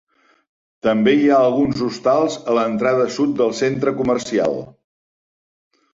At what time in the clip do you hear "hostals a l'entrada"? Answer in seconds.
1.89-3.07